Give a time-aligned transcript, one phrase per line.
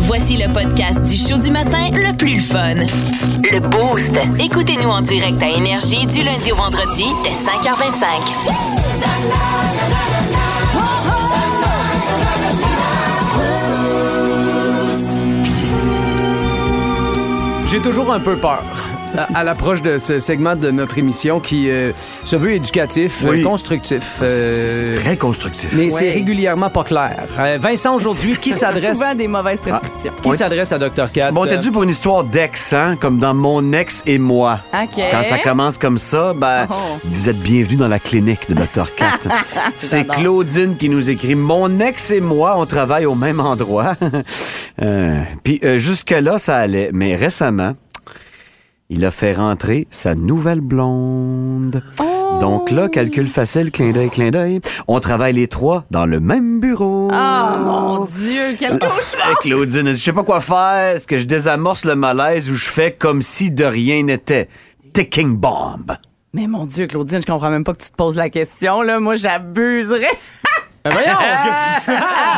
[0.00, 2.74] Voici le podcast du show du matin le plus fun.
[3.50, 4.18] Le Boost.
[4.38, 8.78] Écoutez-nous en direct à Énergie du lundi au vendredi dès 5h25.
[17.66, 18.62] J'ai toujours un peu peur
[19.16, 21.92] à, à l'approche de ce segment de notre émission qui euh,
[22.24, 23.40] se veut éducatif, Oui.
[23.40, 24.18] euh, constructif.
[24.22, 25.70] euh, C'est très constructif.
[25.72, 26.12] mais c'est Ouais.
[26.12, 27.26] régulièrement pas clair.
[27.38, 30.12] Euh, Vincent, aujourd'hui, qui s'adresse Souvent des mauvaises prescriptions.
[30.22, 30.36] qui Oui.
[30.36, 31.10] s'adresse à Dr.
[31.12, 31.30] Cat?
[31.32, 32.96] Bon, t'es dû pour une histoire d'ex, hein?
[33.00, 34.60] Comme dans Mon ex et moi.
[34.74, 35.02] OK.
[35.10, 36.74] Quand ça commence comme ça, ben, Oh.
[37.04, 38.94] vous êtes bienvenue dans la clinique de Dr.
[38.96, 39.18] Cat.
[39.78, 40.16] C'est J'adore.
[40.16, 43.94] Claudine qui nous écrit Mon ex et moi, on travaille au même endroit.
[44.80, 46.90] Euh, Puis euh, jusque-là, ça allait.
[46.92, 47.72] Mais récemment,
[48.90, 51.82] il a fait rentrer sa nouvelle blonde.
[52.40, 54.60] Donc là, calcul facile, clin d'œil, clin d'œil.
[54.86, 57.10] On travaille les trois dans le même bureau.
[57.12, 59.30] Ah, mon Dieu, quel cauchemar!
[59.30, 60.96] Hey, Claudine, je sais pas quoi faire.
[60.96, 64.48] Est-ce que je désamorce le malaise ou je fais comme si de rien n'était?
[64.92, 65.96] Ticking bomb.
[66.32, 69.00] Mais mon Dieu, Claudine, je comprends même pas que tu te poses la question, là.
[69.00, 70.06] Moi, j'abuserais.
[70.88, 71.90] Ben voyons, qu'est-ce que-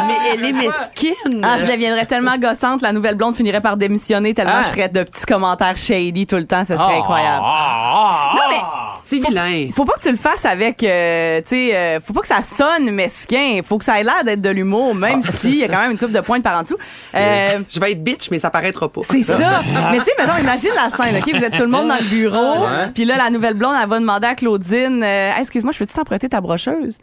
[0.07, 1.41] Mais elle est mesquine.
[1.43, 4.63] Ah, je deviendrais tellement gossante, la nouvelle blonde finirait par démissionner tellement Ah.
[4.65, 7.43] je ferais de petits commentaires shady tout le temps, ce serait incroyable.
[7.43, 8.61] Non, mais
[9.03, 9.69] C'est vilain.
[9.75, 12.41] faut pas que tu le fasses avec, euh, tu sais, euh, faut pas que ça
[12.43, 13.61] sonne mesquin.
[13.65, 15.99] Faut que ça ait l'air d'être de l'humour, même s'il y a quand même une
[15.99, 16.77] coupe de pointe par en dessous.
[17.15, 19.01] Euh, Je vais être bitch, mais ça paraîtra pas.
[19.05, 19.37] c'est ça.
[19.91, 21.35] Mais tu sais, maintenant, imagine la scène, OK?
[21.35, 22.67] Vous êtes tout le monde dans le bureau.
[22.95, 25.93] Puis là, la nouvelle blonde, elle va demander à Claudine, euh, Hey, excuse-moi, je peux-tu
[25.95, 26.99] t'emprunter ta brocheuse?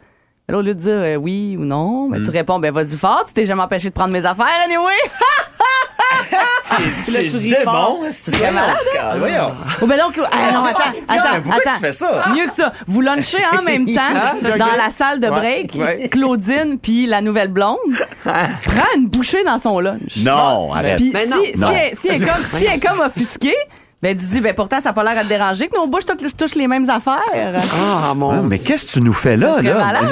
[0.50, 3.24] Là, au lieu de dire euh, oui ou non, ben, tu réponds, ben vas-y fort,
[3.26, 4.94] tu t'es jamais empêché de prendre mes affaires, anyway.
[7.06, 7.98] Tu ris fort.
[8.10, 8.76] C'est malade?
[9.18, 9.50] Voyons.
[9.82, 11.78] Oh, ben donc, ah, non, attends, attends, pourquoi tu attends.
[11.80, 12.24] fais ça?
[12.34, 12.72] Mieux que ça.
[12.86, 15.74] Vous lunchez en même temps dans la salle de break.
[15.78, 16.08] ouais.
[16.08, 17.76] Claudine puis la nouvelle blonde
[18.24, 20.16] prend une bouchée dans son lunch.
[20.18, 21.00] Non, arrête.
[21.12, 21.36] Mais si, non.
[21.44, 21.70] si Non.
[21.72, 23.56] elle, si elle est comme, si elle est comme offusquée,
[24.00, 26.36] ben dis, ben pourtant, ça n'a pas l'air à te déranger que nos bouches touchent,
[26.36, 27.18] touchent les mêmes affaires.
[27.34, 29.84] Ah, mon Ah, mais qu'est-ce que tu nous fais là, Ça serait là?
[29.86, 30.04] malade,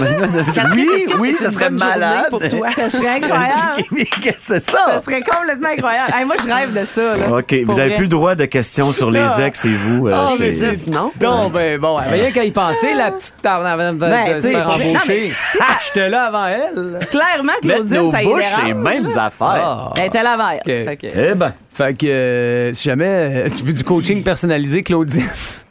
[0.74, 2.26] oui, est-ce que oui, c'est ça une serait bonne journée malade.
[2.30, 2.68] pour toi?
[2.74, 3.84] Ça serait incroyable.
[3.92, 4.78] Mais Qu'est-ce que c'est Ça?
[4.86, 5.02] Ça?
[5.04, 6.12] serait complètement incroyable.
[6.18, 7.00] Hey, moi, je rêve de ça.
[7.16, 7.96] Là, OK, Pour vous avez vrai.
[7.96, 10.08] plus le droit de questions sur les ex et vous.
[10.08, 10.88] euh, Oh, mais c'est-.
[10.88, 11.12] Non,
[11.50, 14.48] ben bon, elle rien qu'à y penser, la petite table avant de Ben, de se
[14.48, 15.32] faire non, embaucher.
[15.60, 16.98] Ah, j'étais là avant elle.
[17.08, 18.64] Clairement, Mettre Claudine, nos ça y bouches dérange.
[18.66, 19.62] les mêmes affaires.
[19.64, 19.92] Ah.
[19.96, 20.58] Elle était là avant elle.
[20.58, 20.84] Ok.
[20.88, 24.82] Fait que- Eh ben, Fait que euh, si jamais euh, tu veux du coaching personnalisé,
[24.82, 25.28] Claudine,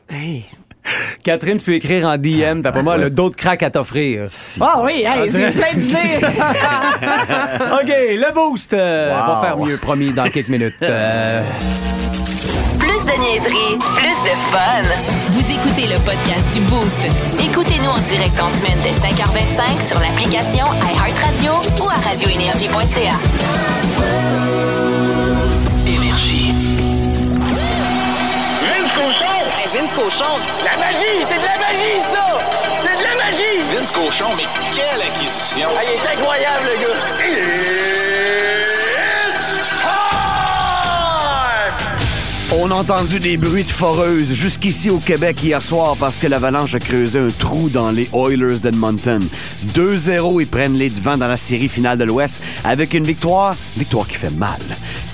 [0.10, 0.46] Hey.
[1.24, 2.62] Catherine, tu peux écrire en DM.
[2.62, 4.28] T'as pas mal là, d'autres cracks à t'offrir.
[4.62, 6.30] Ah oui, hey, j'ai plein de dire.
[7.82, 9.34] OK, le boost euh, Wow.
[9.34, 10.76] va faire mieux, promis, dans quelques minutes.
[10.84, 11.42] Euh,
[12.78, 14.84] Plus de niaiserie, plus de fun.
[15.32, 17.08] Vous écoutez le podcast du Boost.
[17.44, 23.16] Écoutez-nous en direct en semaine dès 5h25 sur l'application iHeartRadio ou à radioénergie.ca.
[29.86, 30.26] Vince Cochon.
[30.64, 31.22] La magie!
[31.30, 32.40] C'est de la magie, ça!
[32.82, 33.62] C'est de la magie!
[33.72, 35.68] Vince Cochon, mais quelle acquisition!
[35.78, 36.98] Ah, il est incroyable, le gars!
[39.30, 40.16] It's time!
[42.58, 46.74] on a entendu des bruits de foreuse jusqu'ici au Québec hier soir parce que l'Avalanche
[46.74, 49.22] a creusé un trou dans les Oilers d'Edmonton.
[49.76, 54.08] 2-0, ils prennent les devants dans la série finale de l'Ouest avec une victoire, victoire
[54.08, 54.62] qui fait mal.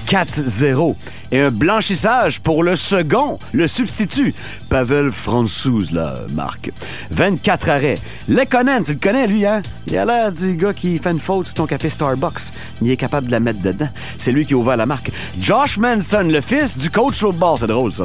[0.07, 0.95] 4-0.
[1.31, 4.33] Et un blanchissage pour le second, le substitut,
[4.69, 6.71] Pavel Franzouz, là, Marc.
[7.11, 7.99] 24 arrêts.
[8.27, 9.61] Lekonen, tu le connais, lui, hein?
[9.87, 12.51] Il a l'air du gars qui fait une faute sur ton café Starbucks.
[12.81, 13.87] Il est capable de la mettre dedans.
[14.17, 15.09] C'est lui qui a ouvert la marque.
[15.39, 18.03] Josh Manson, le fils du coach au ball, c'est drôle, ça.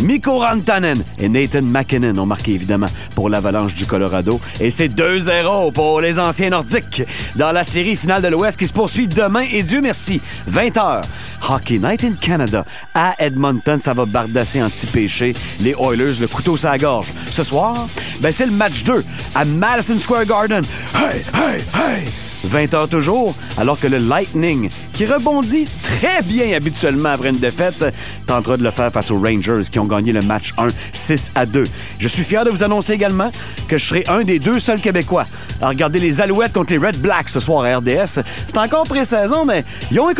[0.00, 4.40] Mikko Rantanen et Nathan McKinnon ont marqué, évidemment, pour l'Avalanche du Colorado.
[4.60, 7.02] Et c'est 2-0 pour les anciens nordiques
[7.34, 9.44] dans la série finale de l'Ouest qui se poursuit demain.
[9.52, 11.02] Et Dieu merci, 20h.
[11.48, 12.64] Hockey Night in Canada
[12.94, 13.80] à Edmonton.
[13.80, 15.34] Ça va bardasser en petit péché.
[15.60, 17.12] Les Oilers, le couteau sur la gorge.
[17.30, 17.88] Ce soir,
[18.20, 20.64] ben c'est le match 2 à Madison Square Garden.
[20.94, 22.08] Hey, hey, hey!
[22.46, 27.84] 20h toujours, alors que le Lightning, qui rebondit très bien habituellement après une défaite,
[28.26, 31.46] tentera de le faire face aux Rangers qui ont gagné le match 1 6 à
[31.46, 31.64] 2.
[31.98, 33.30] Je suis fier de vous annoncer également
[33.66, 35.24] que je serai un des deux seuls Québécois
[35.60, 38.22] à regarder les Alouettes contre les Red Blacks ce soir à RDS.
[38.46, 40.14] C'est encore pré-saison, mais ils ont un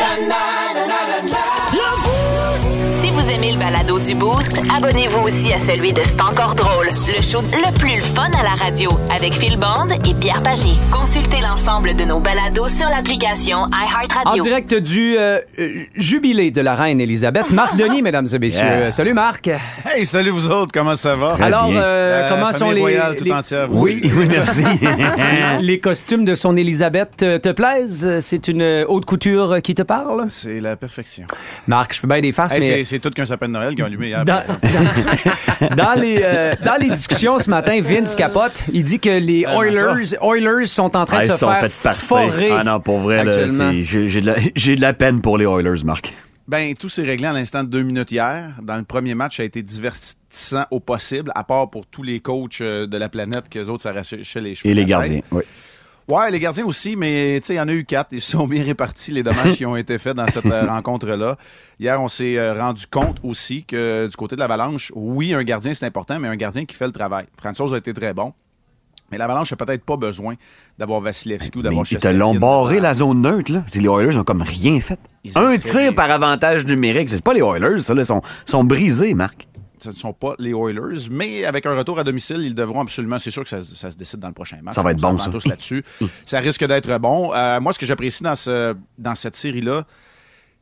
[0.00, 0.80] contrat.
[1.20, 1.34] aussi.
[1.70, 1.89] Si
[3.30, 7.22] vous aimez le balado du Boost, abonnez-vous aussi à celui de C'est encore drôle, le
[7.22, 10.70] show le plus fun à la radio avec Phil Bond et Pierre Pagé.
[10.90, 14.42] Consultez l'ensemble de nos balados sur l'application En iHeartRadio.
[14.42, 18.64] direct du euh, euh, jubilé de la reine Elisabeth, Marc Denis, mesdames et messieurs.
[18.64, 18.90] Yeah.
[18.90, 19.48] Salut Marc.
[19.84, 21.28] Hey, salut vous autres, comment ça va?
[21.28, 21.80] Très Alors, bien.
[21.80, 24.64] euh, comment sont les, royale tout les- entière, vous Oui, oui, merci.
[25.60, 28.18] les costumes de son Elisabeth euh, te plaisent?
[28.20, 30.24] C'est une euh, haute couture qui te parle?
[30.30, 31.26] C'est la perfection.
[31.68, 32.66] Marc, je fais bien des farces, Hey, mais...
[32.84, 34.24] c'est- C'est tout qu'un sapin de Noël qui ont allumé hier.
[34.24, 34.96] Dans, par exemple.
[35.70, 38.62] dans- dans les, euh, dans les discussions ce matin, Vince capote.
[38.72, 41.50] Il dit que les Ah, Oilers, Oilers sont en train Ah, de ils se sont
[41.50, 43.24] faire fait forer Ah non, pour vrai,
[43.82, 46.14] j'ai de, la- j'ai de la peine pour les Oilers, Marc.
[46.48, 48.54] Ben, tout s'est réglé à l'instant de deux minutes hier.
[48.60, 52.18] Dans le premier match, ça a été divertissant au possible, à part pour tous les
[52.18, 54.70] coachs euh, de la planète que les autres s'arrachaient les cheveux.
[54.70, 55.42] Et les gardiens, oui.
[56.08, 58.08] Ouais, les gardiens aussi, mais il y en a eu quatre.
[58.12, 61.36] Ils se sont bien répartis les dommages qui ont été faits dans cette euh, rencontre-là.
[61.78, 65.72] Hier, on s'est euh, rendu compte aussi que du côté de l'Avalanche, oui, un gardien,
[65.72, 67.26] c'est important, mais un gardien qui fait le travail.
[67.40, 68.32] François a été très bon.
[69.10, 70.36] Mais l'Avalanche n'a peut-être pas besoin
[70.78, 73.64] d'avoir Vasilevski ou d'avoir ils te l'ont barré la zone neutre, là.
[73.74, 75.00] Les Oilers ont comme rien fait.
[75.24, 77.08] Ils Un tir bien par avantage numérique.
[77.08, 78.02] C'est pas les Oilers, ça, là.
[78.02, 79.48] Ils sont, sont brisés, Marc.
[79.82, 83.18] Ce ne sont pas les Oilers, mais avec un retour à domicile, ils devront absolument,
[83.18, 84.74] c'est sûr que ça, ça se décide dans le prochain match.
[84.74, 85.30] Ça va être On bon, ça.
[85.30, 85.84] tous là-dessus.
[86.26, 87.32] ça risque d'être bon.
[87.34, 89.84] Euh, moi, ce que j'apprécie dans, ce, dans cette série-là,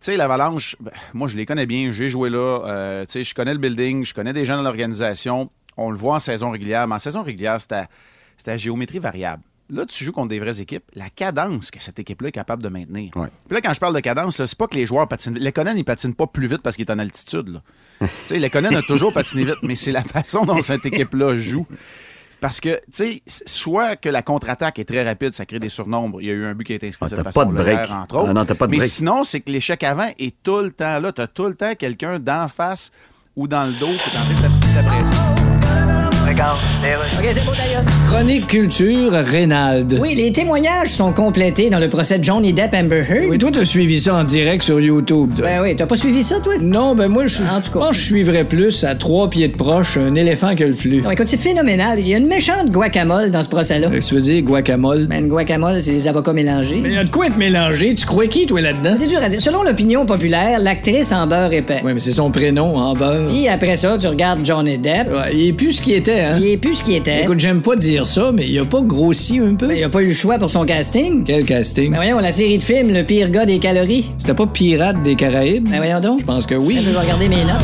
[0.01, 3.25] tu sais, l'Avalanche, ben, moi, je les connais bien, j'ai joué là, euh, tu sais,
[3.25, 5.51] je connais le building, je connais des gens dans l'organisation.
[5.77, 7.89] On le voit en saison régulière, mais en saison régulière, c'est à,
[8.47, 9.43] à géométrie variable.
[9.71, 10.85] Là, tu joues contre des vraies équipes.
[10.95, 13.11] La cadence que cette équipe-là est capable de maintenir.
[13.17, 13.29] Ouais.
[13.47, 15.39] Puis là, quand je parle de cadence, c'est pas que les joueurs patinent.
[15.39, 17.49] Lekonen, il patine pas plus vite parce qu'il est en altitude.
[17.49, 17.61] Là.
[18.01, 21.67] tu sais, Lekonen a toujours patiné vite, mais c'est la façon dont cette équipe-là joue.
[22.41, 26.23] Parce que, tu sais, soit que la contre-attaque est très rapide, ça crée des surnombres.
[26.23, 27.47] Il y a eu un but qui a été inscrit Ah, de cette façon pas
[27.47, 27.91] de break.
[27.91, 28.29] entre autres.
[28.31, 28.91] Ah non, t'as pas de mais break.
[28.91, 31.11] sinon, c'est que l'échec avant est tout le temps là.
[31.13, 32.91] Tu as tout le temps quelqu'un d'en face
[33.37, 35.28] ou dans le dos qui est en train de t'appliquer la pression.
[38.07, 39.99] Chronique culture, Reynald.
[40.01, 43.25] Oui, les témoignages sont complétés dans le procès de Johnny Depp Amber Heard.
[43.29, 45.33] Oui, toi, t'as suivi ça en direct sur YouTube.
[45.35, 45.45] toi.
[45.47, 46.55] Ben oui, t'as pas suivi ça, toi?
[46.61, 47.79] Non, ben moi, je En tout cas.
[47.81, 51.03] pense que je suivrais plus à trois pieds de proche un éléphant que le flux.
[51.03, 51.99] Non, écoute, c'est phénoménal.
[51.99, 53.89] Il y a une méchante guacamole dans ce procès-là.
[53.91, 55.07] Qu'est-ce que tu veux dire, guacamole?
[55.07, 56.81] Ben, une guacamole, c'est des avocats mélangés.
[56.81, 57.95] Mais il y a de quoi être mélangé?
[57.95, 58.95] Tu crois qui, toi, là-dedans?
[58.97, 59.41] C'est dur à dire.
[59.41, 61.83] Selon l'opinion populaire, l'actrice en beurre épais.
[61.85, 63.27] Ouais, mais c'est son prénom, en beurre.
[63.29, 65.09] Puis après ça, tu regardes Johnny Depp.
[65.09, 66.39] Ouais, il est plus ce qu'il était, hein?
[66.41, 67.23] Il est plus ce qu'il était.
[67.23, 69.67] Écoute, j'aime pas dire ça, mais il a pas grossi un peu?
[69.69, 71.25] Ben, il a pas eu le choix pour son casting.
[71.25, 71.91] Quel casting?
[71.91, 74.11] Ben voyons, la série de films, le pire gars des calories.
[74.19, 75.69] C'était pas Pirate des Caraïbes?
[75.69, 76.21] Ben voyons donc.
[76.21, 76.79] Je pense que Je oui.
[76.85, 77.55] vais regarder mes notes.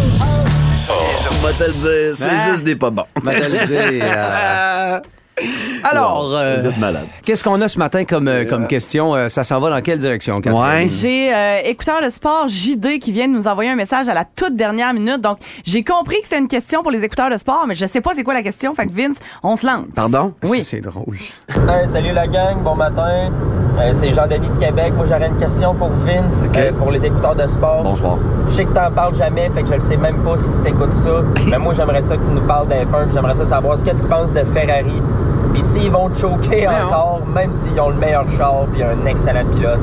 [1.31, 2.50] On va te le dire, c'est Ah.
[2.52, 3.05] juste des pas bons.
[3.22, 4.05] Va te le dire.
[4.05, 5.00] Euh,
[6.64, 7.06] Êtes malade.
[7.25, 9.14] qu'est-ce qu'on a ce matin comme, euh, comme question?
[9.14, 10.62] Euh, ça s'en va dans quelle direction, Catherine?
[10.62, 10.87] Ouais.
[10.87, 14.25] J'ai euh, écouteur de sport JD qui vient de nous envoyer un message à la
[14.25, 15.20] toute dernière minute.
[15.20, 18.00] Donc, j'ai compris que c'était une question pour les écouteurs de sport, mais je sais
[18.00, 18.75] pas c'est quoi la question.
[18.75, 19.87] Fait que Vince, on se lance.
[19.94, 20.32] Pardon?
[20.44, 20.62] Oui.
[20.62, 21.19] C'est drôle.
[21.69, 23.31] Hey, salut la gang, bon matin.
[23.78, 24.92] Euh, c'est Jean-Denis de Québec.
[24.96, 27.82] Moi, j'aurais une question pour Vince, euh, pour les écouteurs de sport.
[27.82, 28.18] Bonsoir.
[28.46, 30.92] Je sais que t'en parles jamais, fait que je ne sais même pas si t'écoutes
[30.92, 31.22] ça.
[31.50, 33.90] Mais moi, j'aimerais ça que tu nous parles d'F1, puis j'aimerais ça savoir ce que
[33.90, 35.02] tu penses de Ferrari.
[35.52, 39.44] Puis s'ils vont te choquer encore, même s'ils ont le meilleur char, puis un excellent
[39.52, 39.80] pilote.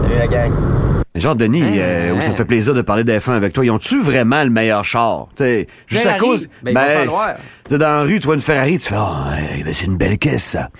[0.00, 0.52] Salut la gang.
[1.16, 3.64] Genre, Denis, euh, ça me fait plaisir de parler d'F1 avec toi.
[3.64, 5.28] Ils ont-tu vraiment le meilleur char?
[5.34, 6.20] T'sais, juste à Ferrari?
[6.20, 6.48] cause.
[6.62, 6.74] Ben,
[7.64, 10.18] t'sais, dans la rue, tu vois une Ferrari, tu fais, oh, ben, c'est une belle
[10.18, 10.70] caisse, ça.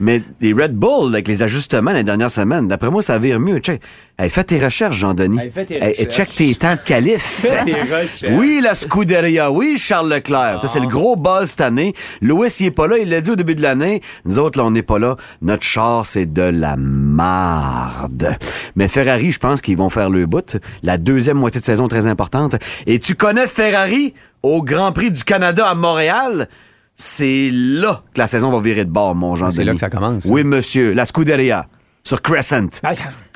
[0.00, 3.58] Mais les Red Bull, avec les ajustements les dernières semaines, d'après moi, ça vire mieux.
[3.58, 3.80] Check.
[4.16, 5.40] Hey, fais tes recherches, Jean-Denis.
[5.40, 6.14] Hey, fais tes Hey, recherches.
[6.14, 7.42] check tes temps de qualif.
[7.64, 8.24] tes recherches.
[8.38, 9.50] Oui, la Scuderia.
[9.50, 10.60] Oui, Charles Leclerc.
[10.62, 11.94] Ça, C'est le gros buzz cette année.
[12.22, 12.96] Louis, il est pas là.
[12.98, 14.02] Il l'a dit au début de l'année.
[14.24, 15.16] Nous autres, là, on n'est pas là.
[15.42, 18.36] Notre char, c'est de la marde.
[18.76, 20.58] Mais Ferrari, je pense qu'ils vont faire le bout.
[20.84, 22.54] La deuxième moitié de saison très importante.
[22.86, 26.48] Et tu connais Ferrari au Grand Prix du Canada à Montréal?
[26.96, 29.56] C'est là que la saison va virer de bord, mon Jean-Denis.
[29.56, 30.26] C'est là que ça commence.
[30.26, 30.92] Oui, monsieur.
[30.92, 31.66] La Scuderia.
[32.06, 32.68] Sur Crescent.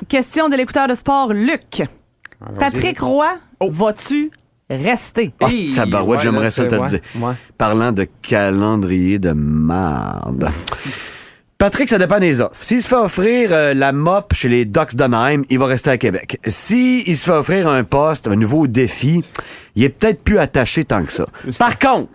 [0.07, 1.81] Question de l'écouteur de sport Luc.
[2.59, 3.69] Patrick Roy, Oh.
[3.71, 4.31] vas-tu
[4.69, 5.33] rester?
[5.41, 6.99] Ah, tabarouette, ouais, j'aimerais ça te ouais, dire.
[7.15, 7.33] ouais.
[7.57, 10.49] Parlant de calendrier de marde.
[11.59, 12.55] Patrick, ça dépend des offres.
[12.63, 15.97] S'il se fait offrir euh, la mop chez les Ducks d'Anaheim, il va rester à
[15.97, 16.39] Québec.
[16.47, 19.25] Si il se fait offrir un poste, un nouveau défi,
[19.75, 21.25] il est peut-être plus attaché tant que ça.
[21.57, 22.07] Par contre,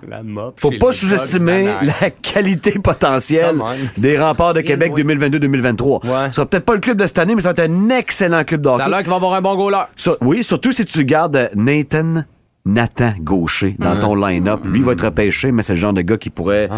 [0.57, 3.57] faut pas sous-estimer la qualité potentielle
[3.99, 5.05] des remparts de Québec Oui.
[5.05, 6.07] 2022-2023.
[6.07, 6.27] Ouais.
[6.29, 8.45] Ce sera peut-être pas le club de cette année, mais ça va être un excellent
[8.45, 9.83] club de Ça a l'air qu'il va avoir un bon goaler.
[10.23, 12.25] Oui, surtout si tu gardes Nathan
[12.67, 14.61] Nathan Gaucher dans ton line-up.
[14.65, 16.69] Lui va être repêché, mais c'est le genre de gars qui pourrait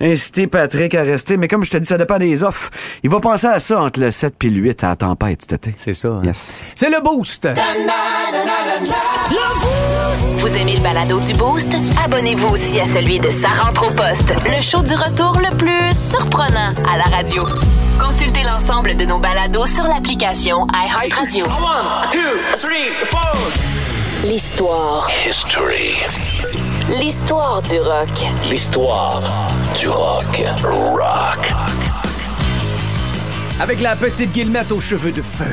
[0.00, 1.36] inciter Patrick à rester.
[1.36, 2.70] Mais comme je te dis, ça dépend des offres.
[3.02, 5.52] Il va penser à ça entre le 7 puis le 8 à la tempête cet
[5.52, 5.72] été.
[5.76, 6.08] C'est ça.
[6.08, 6.22] hein?
[6.24, 6.62] Yes.
[6.74, 7.46] C'est le boost.
[10.38, 11.74] Vous aimez le balado du Boost?
[12.04, 15.92] Abonnez-vous aussi à celui de Sa rentre au poste, le show du retour le plus
[16.10, 17.44] surprenant à la radio.
[18.00, 21.46] Consultez l'ensemble de nos balados sur l'application iHeartRadio.
[24.24, 25.06] L'histoire.
[25.28, 25.96] History.
[26.88, 28.08] L'histoire du rock.
[28.48, 29.22] L'histoire
[29.78, 30.42] du rock.
[30.62, 31.52] Rock.
[33.60, 35.44] Avec la petite guillemette aux cheveux de feu.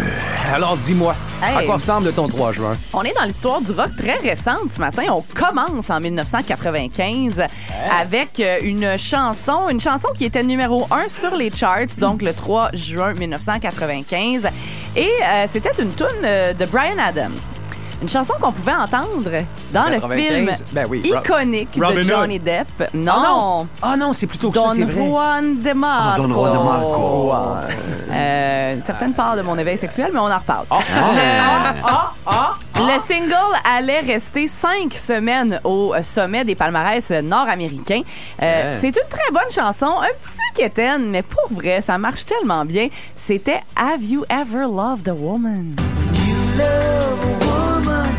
[0.53, 2.77] Alors dis-moi, à quoi ressemble ton 3 juin?
[2.93, 5.03] On est dans l'histoire du rock très récente ce matin.
[5.09, 7.43] On commence en 1995
[7.91, 12.33] avec euh, une chanson, une chanson qui était numéro 1 sur les charts, donc le
[12.33, 14.47] 3 juin 1995.
[14.95, 17.37] Et euh, c'était une tune euh, de Brian Adams.
[18.01, 19.29] Une chanson qu'on pouvait entendre
[19.71, 20.17] dans le 95?
[20.17, 22.07] film Ben oui, iconique Robin de Hood.
[22.07, 22.67] Johnny Depp.
[22.95, 23.67] Non, Ah non!
[23.81, 24.93] Ah non, c'est plutôt que ça, Don c'est vrai.
[25.05, 26.09] Juan de Marco.
[26.13, 27.33] Ah, Don Juan de Marco.
[28.11, 30.65] Euh, une certaine part de mon éveil sexuel, mais on en reparle.
[30.71, 32.55] Ah.
[32.75, 33.35] Le, le single
[33.77, 38.01] allait rester cinq semaines au sommet des palmarès nord-américains.
[38.41, 38.77] Euh, Ouais.
[38.81, 42.65] C'est une très bonne chanson, un petit peu quétaine, mais pour vrai, ça marche tellement
[42.65, 42.87] bien.
[43.15, 45.75] C'était Have You Ever Loved a Woman?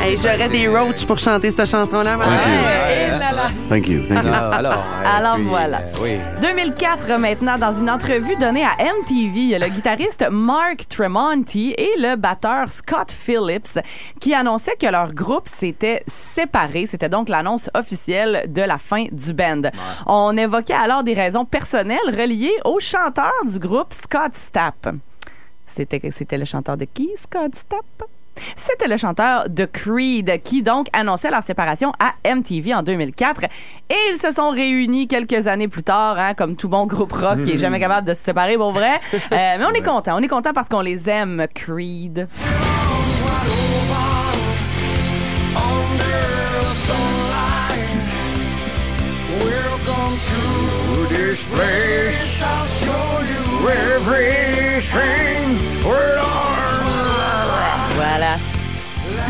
[0.00, 2.16] Hey, J'aurais des roaches pour chanter cette chanson-là.
[2.18, 3.68] Thank.
[3.68, 4.02] Thank you.
[4.08, 4.32] Thank you.
[4.32, 5.78] Alors, euh, Alors puis, voilà.
[5.78, 6.16] euh, oui.
[6.40, 11.72] 2004 maintenant, dans une entrevue donnée à MTV, il y a le guitariste Mark Tremonti
[11.78, 13.78] et le batteur Scott Phillips
[14.20, 16.86] qui annonçaient que leur groupe s'était séparé.
[16.86, 19.62] C'était donc l'annonce officielle de la fin du band.
[20.06, 24.88] On évoquait alors des raisons personnelles reliées au chanteur du groupe Scott Stapp.
[25.64, 27.84] C'était, c'était le chanteur de qui, Scott Stapp?
[28.54, 33.94] C'était le chanteur de Creed qui donc annonçait leur séparation à MTV en 2004 et
[34.10, 37.52] ils se sont réunis quelques années plus tard, hein, comme tout bon groupe rock qui
[37.52, 39.00] est jamais capable de se séparer pour vrai.
[39.14, 42.28] Euh, mais on est content, on est content parce qu'on les aime, Creed.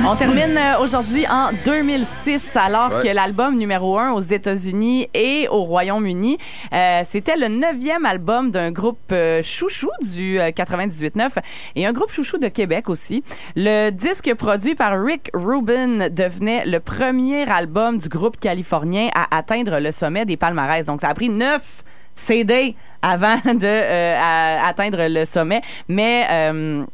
[0.08, 5.64] On termine euh, aujourd'hui en 2006, alors que l'album numéro 1 aux États-Unis et au
[5.64, 6.38] Royaume-Uni,
[6.72, 11.38] euh, c'était le neuvième album d'un groupe euh, chouchou du euh, 98.9
[11.74, 13.24] et un groupe chouchou de Québec aussi.
[13.56, 19.80] Le disque produit par Rick Rubin devenait le premier album du groupe californien à atteindre
[19.80, 20.86] le sommet des palmarès.
[20.86, 21.82] Donc, ça a pris neuf
[22.14, 26.84] CD avant de euh, à- atteindre le sommet, mais euh,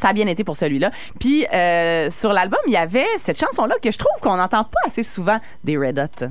[0.00, 0.90] ça a bien été pour celui-là.
[1.20, 4.80] Puis euh, sur l'album, il y avait cette chanson-là que je trouve qu'on n'entend pas
[4.86, 6.26] assez souvent des Red Hot.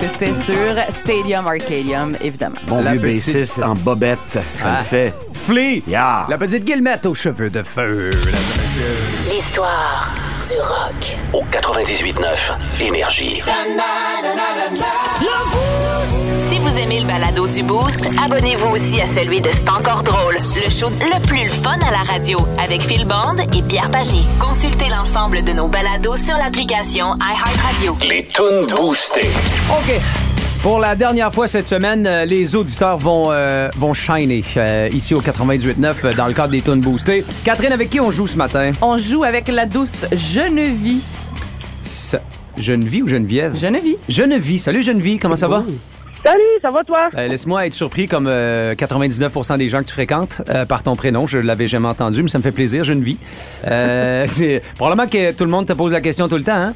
[0.00, 2.56] C'était sur Stadium Arcadium, évidemment.
[2.66, 4.18] Bon La vieux petite- bassiste en bobette,
[4.54, 4.78] ça Ah.
[4.78, 5.14] le fait.
[5.34, 5.82] Flea!
[5.86, 6.26] Yeah.
[6.28, 8.10] La petite guillemette aux cheveux de feu.
[9.30, 10.08] L'histoire
[10.48, 11.16] du rock.
[11.32, 13.42] Au 98.9 Énergie.
[16.48, 20.36] Si vous aimez le balado du Boost, abonnez-vous aussi à celui de C'est encore drôle,
[20.36, 24.18] le show le plus fun à la radio avec Phil Bond et Pierre Pagé.
[24.38, 27.96] Consultez l'ensemble de nos balados sur l'application iHeartRadio.
[28.08, 29.30] Les tunes boostées.
[29.70, 30.00] OK.
[30.62, 35.14] Pour la dernière fois cette semaine, euh, les auditeurs vont, euh, vont shiner euh, ici
[35.14, 37.24] au 98.9 euh, dans le cadre des tunes boostées.
[37.44, 38.72] Catherine, avec qui on joue ce matin?
[38.82, 41.02] On joue avec la douce Geneviève.
[41.84, 42.20] Ça-
[42.58, 43.56] Geneviève ou Geneviève?
[43.56, 43.96] Geneviève.
[44.08, 44.58] Geneviève.
[44.60, 45.62] Salut Geneviève, comment ça va?
[46.24, 47.10] Salut, ça va toi?
[47.16, 50.96] Euh, Laisse-moi être surpris comme euh, 99% des gens que tu fréquentes euh, par ton
[50.96, 51.28] prénom.
[51.28, 53.18] Je l'avais jamais entendu, mais ça me fait plaisir, Geneviève.
[53.68, 56.72] Euh, c'est probablement que tout le monde te pose la question tout le temps, hein?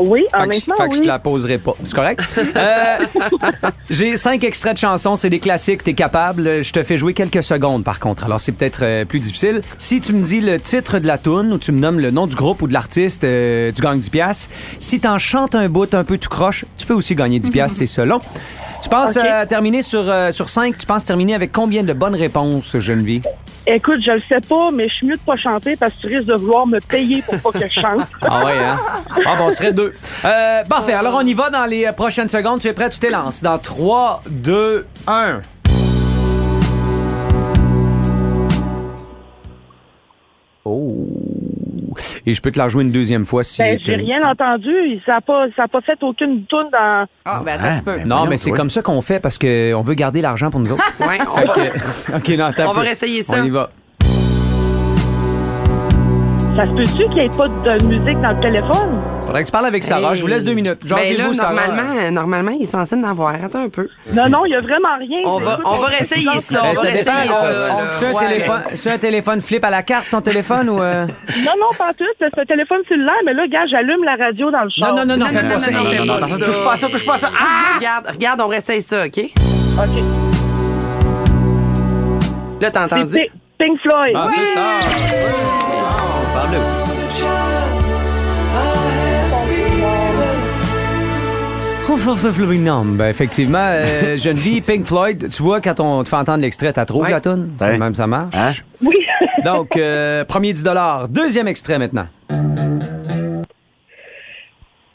[0.00, 1.74] Oui, Fait que, je- honnêtement, fait que je te la poserai pas.
[1.84, 2.20] C'est correct?
[2.56, 2.96] Euh,
[3.90, 5.16] J'ai cinq extraits de chansons.
[5.16, 5.84] C'est des classiques.
[5.84, 6.62] T'es capable.
[6.64, 8.24] Je te fais jouer quelques secondes, par contre.
[8.24, 9.62] Alors, c'est peut-être euh, plus difficile.
[9.78, 12.26] Si tu me dis le titre de la tune ou tu me nommes le nom
[12.26, 14.48] du groupe ou de l'artiste, euh, tu gagnes 10 piastres.
[14.78, 17.78] Si t'en chantes un bout un peu tout croche, tu peux aussi gagner 10 piastres.
[17.78, 18.20] C'est selon.
[18.82, 20.78] Tu penses terminer sur, sur 5?
[20.78, 23.22] Tu penses terminer avec combien de bonnes réponses, Geneviève?
[23.72, 26.06] Écoute, je le sais pas, mais je suis mieux de pas chanter parce que tu
[26.08, 28.00] risques de vouloir me payer pour pas que je chante.
[28.22, 28.76] Ah ouais, hein?
[29.24, 29.94] Ah bon, on serait deux.
[30.24, 30.92] Euh, parfait.
[30.92, 32.60] Alors, on y va dans les prochaines secondes.
[32.60, 32.88] Tu es prêt?
[32.88, 33.44] Tu t'élances.
[33.44, 35.42] Dans 3, 2, 1.
[40.64, 41.29] Oh.
[42.26, 43.60] Et je peux te la jouer une deuxième fois si.
[43.62, 44.70] Ben, j'ai rien entendu.
[45.06, 47.06] Ça n'a pas, ça a pas fait aucune toune dans.
[47.24, 48.08] Ah, ben attends un petit peu.
[48.08, 50.84] Non, mais c'est comme ça qu'on fait parce qu'on veut garder l'argent pour nous autres.
[51.00, 52.70] Ouais, on va, que- OK, non, attends.
[52.70, 53.34] on va réessayer ça.
[53.40, 53.70] On y va.
[56.56, 59.00] Ça se peut-tu qu'il n'y ait pas de musique dans le téléphone?
[59.30, 60.10] Faudrait que tu parles avec Sarah.
[60.10, 60.16] Hey.
[60.16, 60.84] Je vous laisse deux minutes.
[60.84, 61.52] Genre, Ben là, vous, Sarah.
[61.54, 63.32] normalement, normalement, il est censé en avoir.
[63.36, 63.86] Attends un peu.
[64.12, 65.20] Non, non, il n'y a vraiment rien.
[65.24, 66.62] On va, on va réessayer ça.
[66.64, 67.12] On dépend.
[67.96, 68.26] C'est un, Ouais.
[68.28, 70.82] téléphone, c'est un téléphone flip à la carte, ton téléphone, ou...
[70.82, 71.06] euh?
[71.44, 72.04] Non, non, pas tout.
[72.18, 74.94] C'est un téléphone cellulaire, mais là, gars, j'allume la radio dans le char.
[74.96, 77.30] Non, non, non, non, Non, fais non, non, touche pas ça, touche pas ça.
[77.32, 77.76] Ah!
[77.78, 79.18] Regarde, regarde, on réessaye ça, OK?
[79.18, 80.02] OK.
[82.60, 83.14] Là, t'as C'est entendu?
[83.14, 84.12] Pi- Pink Floyd.
[84.16, 84.60] Ah, c'est ça.
[85.72, 86.48] Oh.
[86.52, 86.89] Non,
[93.10, 96.84] effectivement, euh, jeune vie, Pink Floyd, tu vois, quand on te fait entendre l'extrait, t'as
[96.84, 97.10] trouvé Ouais.
[97.10, 97.52] la toune?
[97.60, 97.78] Ouais.
[97.78, 98.34] même, ça marche?
[98.34, 98.52] Hein?
[98.82, 98.96] Oui.
[99.44, 100.64] Donc, euh, premier 10
[101.08, 102.06] Deuxième extrait maintenant.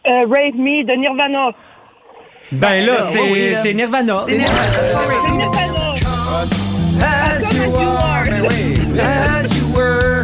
[0.08, 1.52] Euh, Rape Me de Nirvana.
[2.52, 4.22] Ben là, c'est c'est Nirvana.
[4.28, 4.64] C'est Nirvana.
[5.26, 5.96] C'est Nirvana.
[7.02, 9.00] As you are, ben oui.
[9.00, 10.15] As you were.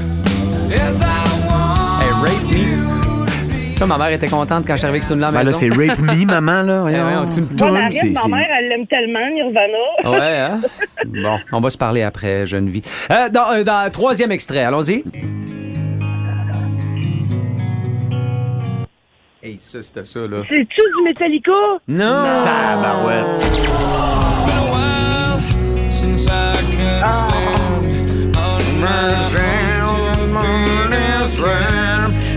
[3.82, 5.44] Ça, ma mère était contente quand je suis arrivé avec cette tune-là à la Ben
[5.46, 5.60] là, maison.
[5.60, 6.86] c'est Rape Me, maman, là.
[6.88, 7.92] Eh ouais, c'est une Moi, toune.
[7.92, 9.78] c'est- ma mère, elle l'aime tellement, Nirvana.
[10.20, 10.62] Ouais, hein?
[11.08, 12.84] Bon, on va se parler après, jeune vie.
[13.10, 15.04] Euh, dans, euh, dans troisième extrait, allons-y.
[19.42, 20.44] Hey, ça, c'était ça, là.
[20.48, 21.52] C'est-tu du Metallica?
[21.88, 22.22] Non!
[22.44, 23.42] Tabarouette.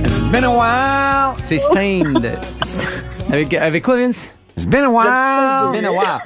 [0.05, 1.34] It's been a while.
[1.45, 2.33] C'est Stained.
[3.31, 4.35] avec, avec quoi, Vince?
[4.57, 5.05] It's been a while.
[5.67, 6.21] It's been a while.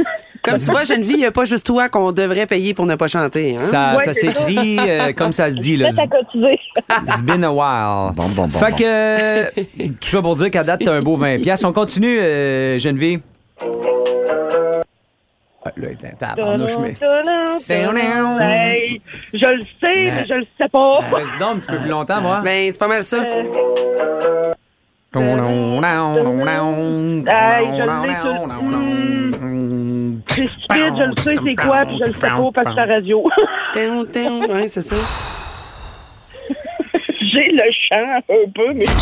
[0.45, 2.87] Comme tu vois, jeune vie, il n'y a pas juste toi qu'on devrait payer pour
[2.87, 3.55] ne pas chanter.
[3.55, 3.59] Hein?
[3.59, 5.89] Ça, Ouais, ça c'est s'écrit euh, comme ça se dit, là.
[5.89, 8.15] It's been a while.
[8.15, 9.45] Bon, bon, bon, Fait que, euh,
[10.01, 11.43] tout ça pour dire qu'à date, t'as un beau 20$.
[11.43, 11.67] piastres.
[11.67, 13.21] On continue, euh, Geneviève.
[15.65, 16.95] Ah, Là, tabarnouche, mais...
[18.41, 19.03] Hey,
[19.35, 21.01] je le sais, mais je le sais pas.
[21.11, 22.41] Vas-y donc un petit peu plus longtemps, moi.
[22.45, 23.19] Ben, c'est pas mal ça.
[25.11, 25.21] Je
[30.29, 32.87] C'est stupide, je le sais c'est quoi, puis je le sais pas parce que la
[32.95, 33.25] radio.
[34.49, 34.97] Ouais, c'est ça.
[37.21, 38.95] J'ai le chant un peu, mais pas.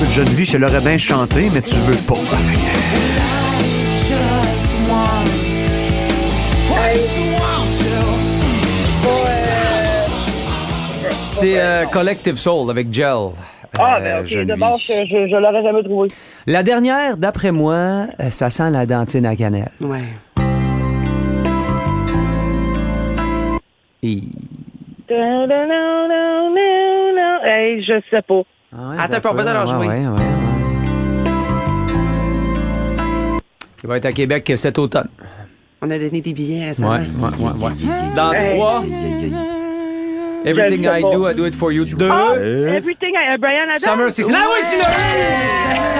[0.00, 2.14] Je l'aurais bien chanté, mais tu veux pas.
[11.40, 13.06] C'est euh, Collective Soul avec Gel.
[13.78, 14.56] Ah, euh, ben ok, Geneviève.
[14.56, 16.08] de base, je, je, je l'aurais jamais trouvé.
[16.46, 19.70] La dernière, d'après moi, euh, ça sent la dentine à cannelle.
[19.80, 20.04] Ouais.
[24.02, 24.22] Et-
[27.44, 28.42] Hey, je sais pas.
[28.76, 29.86] Ah ouais, Attends un peu, on va jouer.
[29.86, 30.22] ouais, ouais, ouais.
[33.82, 35.08] Il va être à Québec cet automne.
[35.80, 36.90] On a donné des billets récemment.
[36.90, 37.72] ouais, ouais, ouais.
[38.16, 38.82] Dans trois,
[40.44, 41.00] Everything I.
[41.00, 41.84] Do, I Do It For You.
[41.84, 43.78] Deux, Ah, Everything, I- uh, Brian Adams.
[43.78, 44.30] Summer 16.
[44.34, 45.98] Ah oui, c'est là!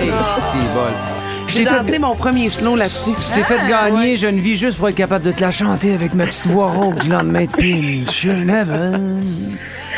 [0.00, 0.92] Hey, si bol.
[1.46, 3.10] Je J'ai t'ai fait, dansé mon premier slow là-dessus.
[3.20, 6.14] je t'ai fait gagner Jeune Vie juste pour être capable de te la chanter avec
[6.14, 8.26] ma petite voix rauque du lendemain de pinch.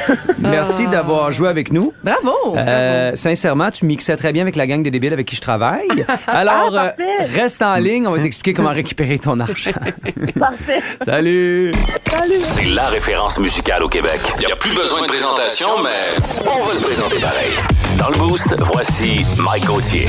[0.39, 1.93] Merci d'avoir joué avec nous.
[2.03, 2.57] Bravo!
[2.57, 5.89] Euh, sincèrement, tu mixais très bien avec la gang de débiles avec qui je travaille.
[6.27, 9.71] Alors, Ah, euh, reste en ligne, on va t'expliquer comment récupérer ton argent.
[10.39, 10.81] Parfait.
[11.05, 11.71] Salut!
[12.11, 12.35] Salut.
[12.43, 14.21] C'est la référence musicale au Québec.
[14.41, 17.53] Il n'y a plus besoin de présentation, mais on va le présenter pareil.
[17.99, 20.07] Dans le Boost, voici Mike Gauthier.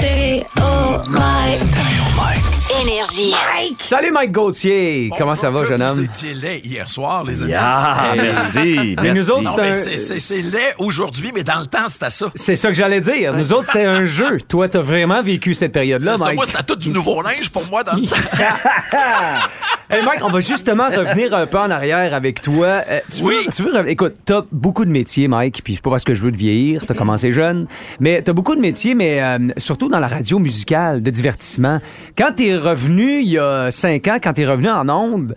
[2.69, 3.32] Énergie.
[3.78, 5.12] Salut Mike Gauthier!
[5.19, 5.91] Comment ça va, jeune homme?
[5.93, 7.54] Vous étiez laid hier soir, les amis.
[7.56, 8.95] Ah, merci.
[9.04, 12.10] Mais nous autres, c'est un- c'est- c'est c'est laid aujourd'hui, mais dans le temps, c'était
[12.10, 12.32] ça.
[12.34, 13.36] C'est ça que j'allais dire.
[13.36, 14.39] Nous autres, c'était un jeu.
[14.47, 16.36] Toi, t'as vraiment vécu cette période-là, C'est ça, Mike.
[16.38, 18.15] moi, c'était tout du nouveau linge pour moi dans le temps.
[19.88, 22.82] Hey Mike, on va justement revenir un peu en arrière avec toi.
[22.89, 23.36] Euh, tu Oui.
[23.45, 26.23] Veux, tu veux, écoute, t'as beaucoup de métiers, Mike, puis c'est pas parce que je
[26.23, 27.67] veux te vieillir, t'as commencé jeune,
[27.99, 31.80] mais t'as beaucoup de métiers, mais euh, surtout dans la radio musicale, de divertissement.
[32.17, 35.36] Quand t'es revenu il y a cinq ans, quand t'es revenu en ondes,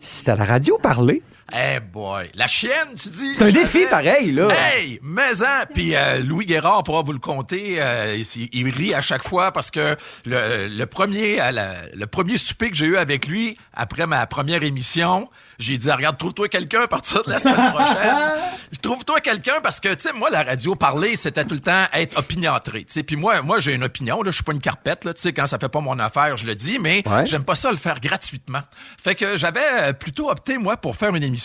[0.00, 1.22] C'est à la radio parler.
[1.54, 3.32] Eh boy, la chienne, tu dis?
[3.34, 4.48] C'est un défi pareil, là.
[4.50, 7.76] Hey, mais hein, puis euh, Louis Guérard pourra vous le compter.
[7.78, 12.36] euh, il, il rit à chaque fois parce que le, le premier, la- le premier
[12.36, 15.30] souper que j'ai eu avec lui après ma première émission,
[15.60, 18.18] j'ai dit regarde, trouve-toi quelqu'un à partir de la semaine prochaine.
[18.82, 22.18] trouve-toi quelqu'un parce que tu sais, moi la radio parler, c'était tout le temps être
[22.18, 22.80] opiniâtré.
[22.80, 24.20] Tu sais, puis moi, moi j'ai une opinion.
[24.22, 25.04] Là, je suis pas une carpette.
[25.04, 27.24] Là, tu sais, quand ça fait pas mon affaire, je le dis, mais Ouais.
[27.24, 28.62] j'aime pas ça le faire gratuitement.
[29.02, 31.35] Fait que j'avais euh, plutôt opté, moi, pour faire une émission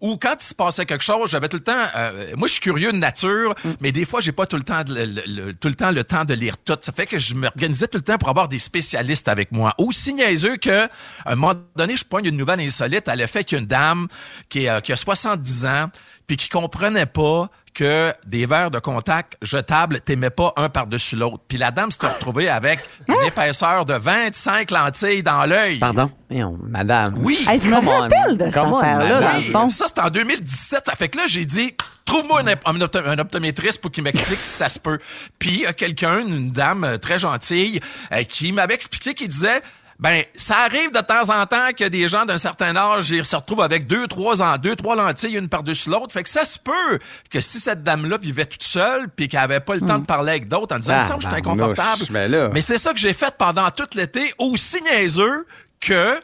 [0.00, 1.82] où quand il se passait quelque chose, j'avais tout le temps...
[1.96, 4.82] euh, moi, je suis curieux de nature, mais des fois, j'ai pas tout le temps
[4.88, 6.76] le, le- tout le temps le temps de lire tout.
[6.82, 9.74] Ça fait que je m'organisais tout le temps pour avoir des spécialistes avec moi.
[9.78, 10.88] Aussi niaiseux que, à
[11.32, 14.08] un moment donné, je pogne une nouvelle insolite à l'effet qu'il y a une dame
[14.48, 15.90] qui, est, euh, qui a 70 ans
[16.26, 21.42] puis qui comprenait pas que des verres de contact jetables t'aimais pas un par-dessus l'autre.
[21.48, 25.78] Puis la dame s'était retrouvée avec une épaisseur de 25 lentilles dans l'œil.
[25.78, 26.10] Pardon?
[26.30, 27.14] Voyons, madame.
[27.18, 27.44] Oui.
[27.48, 29.20] Hey, je me rappelle de cette affaire-là, madame.
[29.22, 29.68] dans le Oui, fond.
[29.68, 30.82] ça, c'était en 2017.
[30.86, 34.38] Ça fait que là, j'ai dit, trouve-moi un, un opto- un optométriste pour qu'il m'explique
[34.38, 34.98] si ça se peut.
[35.38, 37.80] Puis, il y a quelqu'un, une dame euh, très gentille,
[38.12, 39.60] euh, qui m'avait expliqué, qui disait,
[40.00, 43.36] ben, ça arrive de temps en temps que des gens d'un certain âge ils se
[43.36, 46.12] retrouvent avec deux, trois en deux, trois lentilles, une par-dessus l'autre.
[46.12, 46.98] Fait que ça se peut
[47.30, 50.30] que si cette dame-là vivait toute seule puis qu'elle avait pas le temps de parler
[50.32, 52.00] avec d'autres en disant, Ah, me semble que je suis inconfortable.
[52.00, 52.50] mouche, là.
[52.52, 55.46] Mais c'est ça que j'ai fait pendant tout l'été, aussi niaiseux
[55.80, 56.18] que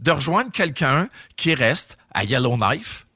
[0.00, 3.06] de rejoindre quelqu'un qui reste à Yellowknife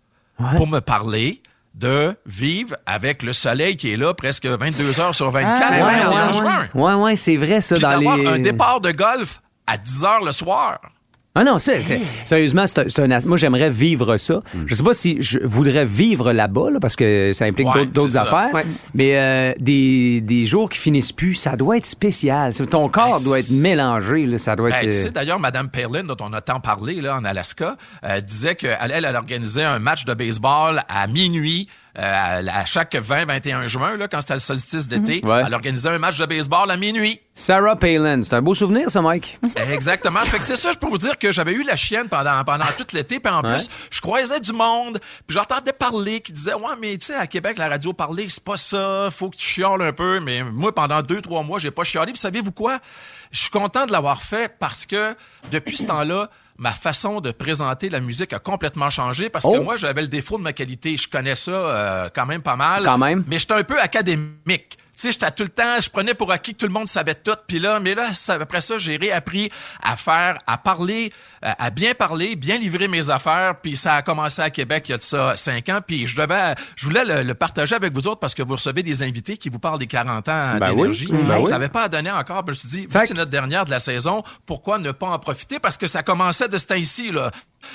[0.56, 1.42] pour me parler
[1.74, 5.80] de vivre avec le soleil qui est là presque 22 heures sur 24 Ah, ouais,
[6.04, 6.66] 21 ouais, juin.
[6.74, 8.26] Ouais, ouais, c'est vrai, ça, Puis dans les...
[8.26, 10.78] un départ de golf à 10 heures le soir.
[11.38, 14.40] Ah non, c'est, c'est- sérieusement, c'est un, c'est un as- moi j'aimerais vivre ça.
[14.64, 17.90] Je sais pas si je voudrais vivre là-bas là, parce que ça implique Ouais, d'autres,
[17.92, 18.22] d'autres c'est ça.
[18.22, 18.54] affaires.
[18.54, 18.64] Ouais.
[18.94, 22.54] Mais euh, des, des jours qui finissent plus, ça doit être spécial.
[22.54, 24.82] C'est- Ton corps Ben, doit être mélangé, là, ça doit Ben, être.
[24.88, 27.76] tu euh, sais, d'ailleurs, Mme Palin, dont on a tant parlé là, en Alaska,
[28.08, 32.64] euh, disait qu'elle elle, elle organisait un match de baseball à minuit euh, à, à
[32.64, 35.20] chaque 20-21 juin, là, quand c'était le solstice d'été.
[35.24, 35.42] Ouais.
[35.46, 37.20] Elle organisait un match de baseball à minuit.
[37.34, 39.38] Sarah Palin, c'est un beau souvenir, ça, Mike.
[39.72, 40.18] Exactement.
[40.20, 42.66] fait que c'est ça, je peux vous dire que j'avais eu la chienne pendant, pendant
[42.76, 43.56] tout l'été, puis en Ouais.
[43.56, 47.26] plus, je croisais du monde, puis j'entendais parler qui disait Ouais, mais tu sais, à
[47.26, 50.20] Québec, la radio parler, c'est pas ça, faut que tu chiales un peu.
[50.20, 52.12] Mais moi, pendant deux, trois mois, j'ai pas chialé.
[52.12, 52.78] Puis savez-vous quoi?
[53.30, 55.14] Je suis content de l'avoir fait parce que
[55.50, 59.62] depuis ce temps-là, ma façon de présenter la musique a complètement changé parce que Oh.
[59.62, 60.96] moi, j'avais le défaut de ma qualité.
[60.96, 62.84] Je connais ça euh, quand même pas mal.
[62.84, 63.24] Quand même.
[63.26, 64.78] Mais j'étais un peu académique.
[64.96, 67.14] Tu sais, j'étais tout le temps, je prenais pour acquis que tout le monde savait
[67.14, 67.36] tout.
[67.46, 69.50] Puis là, mais là, ça- après ça, j'ai réappris
[69.82, 71.12] à faire, à parler,
[71.44, 73.56] euh, à bien parler, bien livrer mes affaires.
[73.62, 75.80] Puis ça a commencé à Québec il y a de ça cinq ans.
[75.86, 78.82] Puis je devais, je voulais le, le partager avec vous autres parce que vous recevez
[78.82, 80.76] des invités qui vous parlent des 40 ans Ben oui.
[80.76, 81.08] d'énergie.
[81.10, 81.46] Ben oui.
[81.46, 82.42] Ça n'avait pas à donner encore.
[82.44, 85.18] Puis je me suis dit, c'est notre dernière de la saison, pourquoi ne pas en
[85.18, 85.58] profiter?
[85.58, 87.30] Parce que ça commençait de ce temps-ci, là.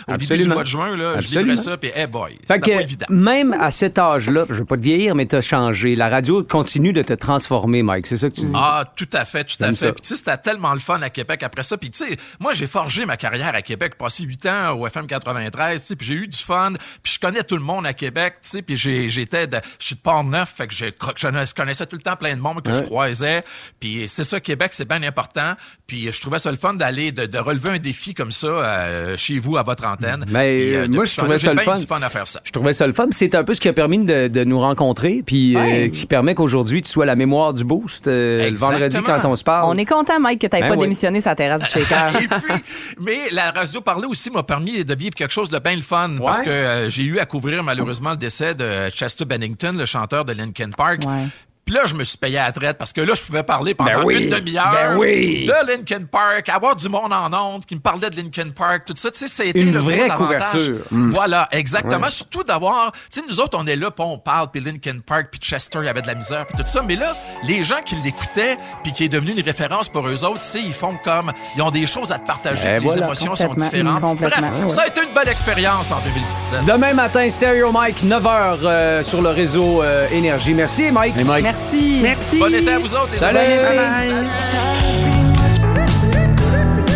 [0.08, 0.54] Au début du Absolument.
[0.56, 1.52] mois de juin, là, je Absolument.
[1.54, 3.06] livrais ça, puis hey boy, Fait pas évident.
[3.10, 5.96] même à cet âge-là, je veux pas te vieillir, mais t'as changé.
[5.96, 8.08] La radio continue de te transformer, Mike.
[8.08, 8.54] C'est ça que tu dis?
[8.56, 9.92] Ah, tout à fait, tout à fait.
[9.94, 11.78] Puis tu sais, c'était tellement le fun à Québec après ça.
[11.78, 15.08] Puis tu sais, moi, j'ai forgé ma carrière à Québec, passé huit ans au FM
[15.08, 16.74] 93, tu sais, puis j'ai eu du fun.
[17.04, 19.96] Puis je connais tout le monde à Québec, tu sais, puis j'étais, de- je suis
[19.96, 23.44] de Port-Neuf, fait que je connaissais tout le temps plein de monde que je croisais.
[23.80, 25.54] Puis c'est ça, Québec, c'est bien important.
[25.88, 29.18] Puis je trouvais ça le fun d'aller, de, de relever un défi comme ça euh,
[29.18, 29.81] chez vous, à votre
[30.30, 31.76] Mais Puis, euh, euh, moi, je trouvais ça le fun.
[31.76, 32.42] du fun à faire ça.
[32.44, 33.08] Je trouvais ça le fun.
[33.12, 36.36] C'est un peu ce qui a permis de, de nous rencontrer, puis euh, qui permet
[36.36, 39.66] qu'aujourd'hui, tu sois la mémoire du boost euh, le vendredi quand on se parle.
[39.74, 40.82] On est content, Mike, que tu Ben pas oui.
[40.82, 42.16] démissionné sa terrasse du shaker.
[42.22, 42.64] Et puis,
[43.00, 46.12] mais la radio parler aussi m'a permis de vivre quelque chose de bien le fun
[46.20, 50.26] parce que euh, j'ai eu à couvrir malheureusement le décès de Chester Bennington, le chanteur
[50.26, 51.02] de Linkin Park.
[51.06, 51.28] Ouais.
[51.66, 53.74] Puis là, je me suis payé à la traite parce que là, je pouvais parler
[53.74, 54.24] pendant Ben oui.
[54.24, 55.46] une demi-heure Ben oui.
[55.46, 58.94] de Linkin Park, avoir du monde en ondes qui me parlait de Linkin Park, tout
[58.96, 59.10] ça.
[59.12, 60.18] Tu sais, c'était Une le gros vraie avantage.
[60.18, 60.86] couverture.
[60.92, 61.10] Mm.
[61.10, 62.06] Voilà, exactement.
[62.06, 62.10] Ouais.
[62.12, 65.28] Surtout d'avoir, tu sais, nous autres, on est là, puis on parle, puis Linkin Park,
[65.32, 66.82] puis Chester, il y avait de la misère, puis tout ça.
[66.86, 70.42] Mais là, les gens qui l'écoutaient, puis qui est devenu une référence pour eux autres,
[70.42, 73.06] tu sais, ils font comme, ils ont des choses à te partager, Ben les voilà,
[73.06, 74.02] émotions sont complètement, différentes.
[74.02, 74.50] complètement.
[74.50, 74.70] Bref, Ouais.
[74.70, 76.66] ça a été une belle expérience en 2017.
[76.66, 80.54] Demain matin, Stereo Mike, 9h sur le réseau euh, Énergie.
[80.54, 81.16] Merci, Mike.
[81.52, 82.00] Merci.
[82.02, 82.40] Merci.
[82.40, 83.38] Bon été à vous autres, les Salut.
[83.38, 83.50] amis.
[83.50, 84.14] Bye bye.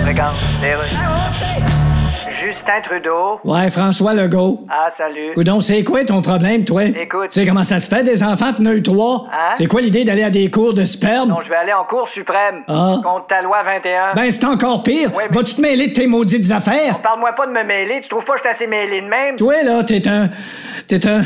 [0.07, 0.95] Regarde, les rues.
[2.41, 3.39] Justin Trudeau.
[3.43, 4.65] Ouais, François Legault.
[4.69, 5.33] Ah, salut.
[5.33, 6.83] Coudon, c'est quoi ton problème, toi?
[6.85, 7.29] Écoute.
[7.31, 9.27] Tu sais comment ça se fait, des enfants, t'en as eu trois?
[9.33, 9.53] Hein?
[9.57, 11.29] C'est quoi l'idée d'aller à des cours de sperme?
[11.29, 12.63] Non, je vais aller en Cour suprême.
[12.69, 12.97] Ah.
[13.03, 14.13] Contre ta loi 21.
[14.15, 15.13] Ben, c'est encore pire.
[15.15, 16.99] Ouais, mais- Vas-tu te mêler de tes maudites affaires?
[16.99, 17.99] Parle-moi pas de me mêler.
[18.03, 19.35] Tu trouves pas que je suis assez mêlé de même?
[19.35, 20.29] Toi, là, t'es un.
[20.87, 21.23] T'es un.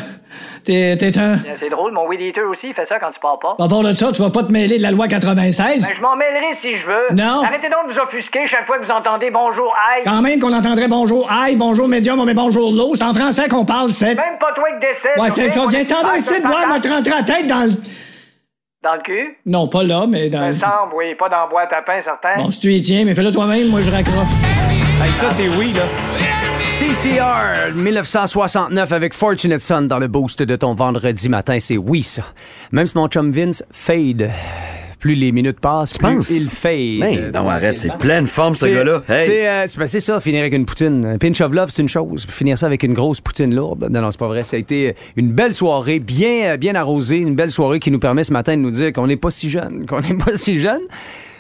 [0.69, 1.38] T'es t'es un...
[1.60, 3.55] C'est drôle, mon weed eater aussi, il fait ça quand tu pars pas.
[3.58, 5.82] À part de ça, tu vas pas te mêler de la loi 96?
[5.82, 7.08] Ben, je m'en mêlerai si je veux.
[7.12, 7.41] Non.
[7.43, 10.03] Arrêtez donc de vous offusquer chaque fois que vous entendez bonjour, aïe.
[10.05, 12.91] Quand même qu'on entendrait bonjour aïe, bonjour médium, mais bonjour l'eau.
[12.93, 14.13] C'est en français qu'on parle, c'est...
[14.13, 15.19] Même pas toi qui décède.
[15.19, 15.65] Ouais, c'est ça.
[15.67, 17.71] Viens t'en ici de voir, me te rentrer la tête dans le...
[18.84, 19.38] Dans le cul?
[19.47, 22.36] Non, pas là, mais dans Ça me semble, oui, pas dans boîte à pain, certain.
[22.38, 24.27] Bon, si tu y tiens, mais fais-le toi-même, moi je raccroche.
[25.03, 25.82] Hey, ça, c'est oui, là.
[26.79, 32.23] CCR 1969 avec Fortunate Son dans le boost de ton vendredi matin, c'est oui, ça.
[32.71, 34.31] Même si mon chum Vince fade,
[34.97, 36.29] plus les minutes passent, plus penses?
[36.29, 36.99] il fade.
[37.01, 39.03] Mais non, arrête, c'est pleine forme, ce gars-là.
[39.09, 39.25] Hey.
[39.25, 41.05] C'est euh, ben, ça, finir avec une poutine.
[41.05, 42.25] Un pinch of love, c'est une chose.
[42.29, 43.85] Finir ça avec une grosse poutine lourde.
[43.91, 44.43] Non, non, c'est pas vrai.
[44.45, 47.99] Ça a été une belle soirée, bien, euh, bien arrosée, une belle soirée qui nous
[47.99, 50.57] permet ce matin de nous dire qu'on n'est pas si jeune, qu'on n'est pas si
[50.57, 50.83] jeune.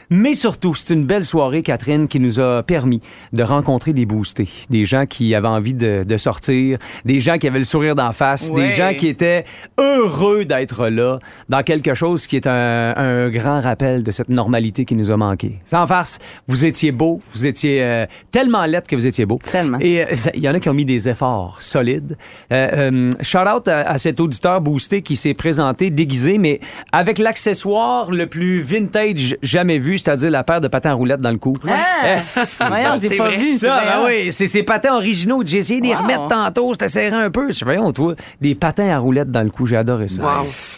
[0.09, 2.99] Mais surtout, c'est une belle soirée, Catherine, qui nous a permis
[3.31, 7.47] de rencontrer des boostés, des gens qui avaient envie de, de sortir, des gens qui
[7.47, 8.69] avaient le sourire d'en face, Ouais.
[8.69, 9.45] des gens qui étaient
[9.77, 11.19] heureux d'être là
[11.49, 15.17] dans quelque chose qui est un, un grand rappel de cette normalité qui nous a
[15.17, 15.59] manqué.
[15.67, 16.17] Sans farce,
[16.47, 19.39] vous étiez beau, vous étiez euh, tellement lettre que vous étiez beau.
[19.43, 19.77] Tellement.
[19.79, 22.17] Et euh, il y en a qui ont mis des efforts solides.
[22.51, 26.59] Euh, euh, shout out à, à cet auditeur boosté qui s'est présenté déguisé, mais
[26.91, 31.31] avec l'accessoire le plus vintage jamais vu, c'est-à-dire la paire de patins à roulettes dans
[31.31, 31.55] le cou.
[31.67, 32.15] Ah!
[32.15, 32.61] Yes.
[32.67, 33.37] Voyons, C'est pas vrai.
[33.37, 33.49] vu.
[33.49, 35.41] c'est Ça, ben oui, c'est ces patins originaux.
[35.45, 36.01] J'ai essayé de les Wow.
[36.01, 37.51] remettre tantôt, c'était serré un peu.
[37.51, 40.21] Je voyons, toi, des patins à roulettes dans le cou, j'ai adoré ça.
[40.21, 40.29] Wow.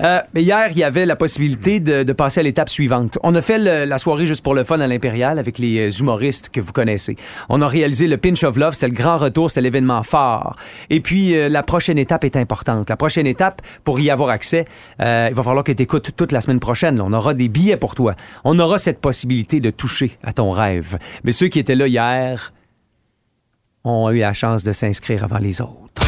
[0.01, 3.17] Euh, mais hier, il y avait la possibilité de, de passer à l'étape suivante.
[3.23, 5.91] On a fait le- la soirée juste pour le fun à l'Impérial avec les euh,
[5.91, 7.15] humoristes que vous connaissez.
[7.49, 10.55] On a réalisé le Pinch of Love, c'était le grand retour, c'était l'événement fort.
[10.89, 12.89] Et puis, euh, la prochaine étape est importante.
[12.89, 14.65] La prochaine étape, pour y avoir accès,
[15.01, 16.97] euh, il va falloir que tu écoutes toute la semaine prochaine.
[16.97, 17.03] là.
[17.05, 18.15] On aura des billets pour toi.
[18.43, 20.97] On aura cette possibilité de toucher à ton rêve.
[21.23, 22.53] Mais ceux qui étaient là hier
[23.83, 26.01] ont eu la chance de s'inscrire avant les autres.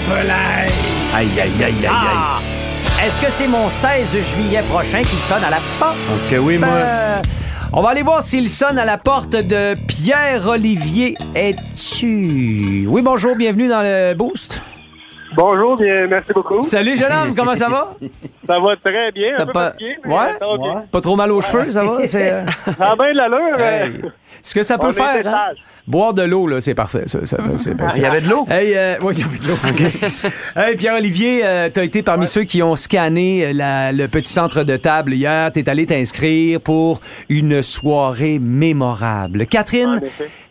[0.00, 0.70] Aïe,
[1.14, 3.06] aïe, aïe, aïe, aïe.
[3.06, 5.96] Est-ce que c'est mon 16 juillet prochain qui sonne à la porte?
[6.08, 6.68] Parce que oui, moi.
[6.68, 7.22] Euh,
[7.72, 12.86] on va aller voir s'il sonne à la porte de Pierre-Olivier Es-tu?
[12.88, 14.60] Oui, bonjour, bienvenue dans le Boost.
[15.34, 16.60] Bonjour, bien, merci beaucoup.
[16.62, 17.94] Salut, jeune homme, comment ça va?
[18.50, 19.70] Ça va très bien, T'as un peu pas...
[19.70, 20.20] fatigué, mais Ouais?
[20.40, 20.84] ça va bien.
[20.90, 21.98] Pas trop mal aux cheveux, ça va?
[22.06, 22.42] C'est, euh,
[22.78, 23.60] Ça a bien de l'allure.
[23.60, 24.02] hey.
[24.42, 25.52] Ce que ça peut On faire, hein?
[25.86, 27.02] Boire de l'eau, là, c'est parfait.
[27.06, 28.46] Ça, ça- c'est- Ah, Il y avait de l'eau?
[28.48, 29.56] Hey, euh, ouais, il y avait de l'eau.
[30.56, 34.62] hey, Pierre-Olivier, euh, t'as été parmi ceux qui ont scanné euh, la- le petit centre
[34.62, 35.50] de table hier.
[35.52, 39.46] T'es allé t'inscrire pour une soirée mémorable.
[39.46, 40.00] Catherine,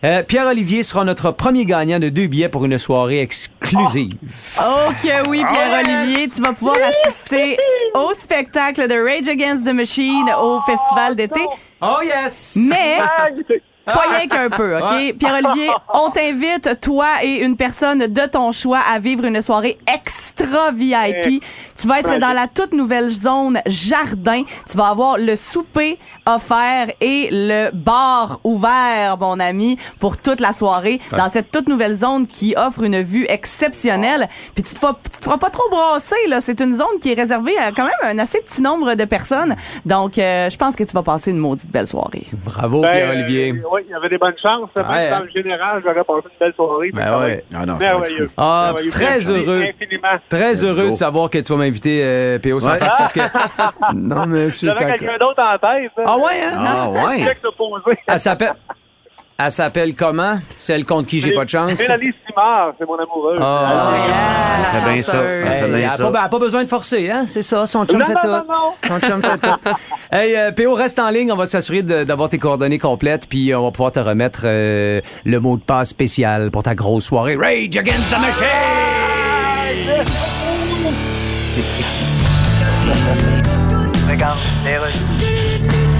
[0.04, 4.18] euh, Pierre-Olivier sera notre premier gagnant de deux billets pour une soirée exclusive.
[4.60, 7.58] Oh que oui, Pierre-Olivier, tu vas pouvoir assister
[7.93, 11.45] au spectacle de Rage Against the Machine au Festival d'été.
[11.82, 12.58] Oh yes!
[12.58, 13.63] Mais magnifique.
[13.93, 15.15] Pas rien qu'un peu, OK?
[15.17, 20.71] Pierre-Olivier, on t'invite, toi et une personne de ton choix, à vivre une soirée extra
[20.71, 21.43] VIP.
[21.82, 24.43] Tu vas être dans la toute nouvelle zone jardin.
[24.69, 30.54] Tu vas avoir le souper offert et le bar ouvert, mon ami, pour toute la
[30.54, 34.28] soirée, dans cette toute nouvelle zone qui offre une vue exceptionnelle.
[34.56, 36.41] Puis tu te, feras, tu te feras pas trop brasser, là.
[36.41, 39.56] C'est une zone qui est réservée à quand même un assez petit nombre de personnes.
[39.86, 42.25] Donc, euh, je pense que tu vas passer une maudite belle soirée.
[42.45, 43.54] Bravo, Ben, Pierre-Olivier.
[43.54, 44.70] euh, oui, il y avait des bonnes chances.
[44.76, 46.89] Même Ouais, dans le général, j'aurais passé une belle soirée.
[46.94, 47.44] mais Ben ça ouais.
[47.54, 48.30] Ah non, ça être Merveilleux.
[48.38, 48.92] Ah, Merveilleux.
[48.92, 49.63] très heureux.
[49.63, 50.08] Infiniment.
[50.30, 52.78] Très heureux de savoir que tu vas m'inviter, euh, PO, sans Ouais.
[52.78, 53.20] face, parce que...
[53.96, 55.92] non, monsieur, J'avais quelqu'un d'autre en tête.
[56.06, 56.58] Ah ouais, hein?
[56.60, 57.36] Ah, ouais.
[57.44, 57.98] Opposé.
[58.08, 58.52] Elle s'appelle...
[59.41, 60.34] Elle s'appelle comment?
[60.58, 61.80] Celle contre qui j'ai pas de chance?
[61.80, 63.39] Mélanie Simard, c'est mon amoureuse.
[63.41, 63.93] Ah.
[63.95, 65.12] Yeah, fait bien ça.
[65.13, 65.45] chanceuse.
[65.47, 66.04] Elle fait bien a ça.
[66.04, 67.23] pas, elle a pas besoin de forcer, hein?
[67.25, 68.28] C'est ça, son chum Non, fait non, tout.
[68.28, 68.73] non, non.
[68.86, 69.56] Son chum fait tout.
[70.12, 71.32] hey, euh, PO, reste en ligne.
[71.32, 75.39] On va s'assurer d'avoir tes coordonnées complètes, puis on va pouvoir te remettre euh, le
[75.39, 77.38] mot de passe spécial pour ta grosse soirée.
[77.38, 78.45] Rage Against the Machine!
[84.10, 85.09] Regarde, les rues.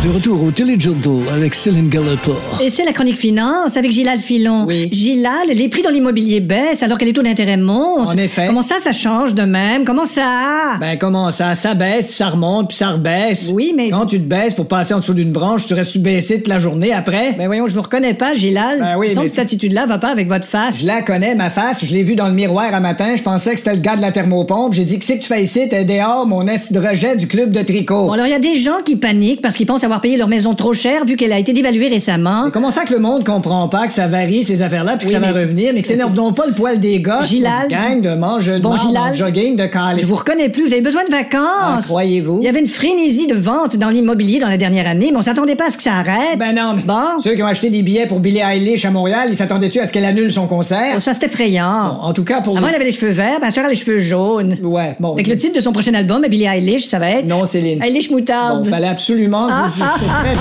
[0.10, 2.34] De retour au Téléjournal avec Céline Gallopin.
[2.60, 4.66] Et c'est la chronique finance avec Gilal Filon.
[4.68, 4.90] Oui.
[4.92, 8.08] Gilal, les prix dans l'immobilier baissent alors que les taux d'intérêt montent.
[8.08, 8.48] En effet.
[8.48, 9.86] Comment ça, ça change de même?
[9.86, 10.78] Comment ça?
[10.80, 11.54] Ben comment ça?
[11.54, 13.52] Ça baisse, puis ça remonte, puis ça rebaisse.
[13.54, 13.92] Oui, mais...
[13.92, 16.58] Quand tu te baisses pour passer en dessous d'une branche, tu restes baissé toute la
[16.58, 17.34] journée après.
[17.34, 18.80] Ben voyons, je vous reconnais pas, Gilal.
[18.80, 20.80] Ben oui, mais- que cette attitude-là va pas avec votre face.
[20.80, 21.86] Je la connais, ma face.
[21.86, 23.16] Je l'ai vue dans le miroir un matin.
[23.16, 24.74] Je pensais que c'était le gars de la thermopompe.
[24.74, 25.70] J'ai dit, qu'est-ce que tu fais ici?
[25.70, 28.08] T'es dehors, mon est de rejet du club de tricot.
[28.08, 30.18] Bon, alors il y a des gens qui paniquent parce qu'ils pensent avoir avoir payé
[30.18, 32.46] leur maison trop cher vu qu'elle a été dévaluée récemment.
[32.46, 35.12] Mais Comment ça que le monde comprend pas que ça varie ces affaires-là puis que
[35.12, 37.22] Oui, ça va mais- revenir, mais que s'énerve donc pas le poil des gars.
[37.24, 37.68] Gilal.
[37.70, 39.16] Gang de mange de Bon, Gilal.
[39.16, 40.00] jogging de calais.
[40.02, 41.40] Je vous reconnais plus, vous avez besoin de vacances.
[41.42, 42.40] Ah, croyez-vous?
[42.42, 45.22] Il y avait une frénésie de vente dans l'immobilier dans la dernière année, mais on
[45.22, 46.38] s'attendait pas à ce que ça arrête.
[46.38, 47.22] Ben non, mais Bon.
[47.22, 49.92] ceux qui ont acheté des billets pour Billie Eilish à Montréal, ils s'attendaient-tu à ce
[49.92, 50.94] qu'elle annule son concert?
[50.96, 52.00] Oh, ça, c'est effrayant.
[52.02, 53.76] En tout cas, pour Avant, les- elle avait les cheveux verts, ben, elle a les
[53.76, 54.56] cheveux jaunes.
[54.64, 55.14] Ouais, bon.
[55.14, 57.84] Avec le titre de son prochain album, Billie Eilish, ça va être Non, Céline.
[57.84, 58.64] Eilish Moutarde.
[58.64, 59.84] Bon, fallait absolument Ah, vous...
[59.84, 60.36] ah, ah, Très,